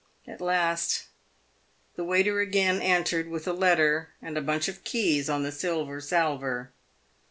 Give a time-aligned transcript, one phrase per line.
[0.25, 1.05] At last,
[1.95, 6.71] the waiter again entered, with a letter and bunch of keys on the silver salver.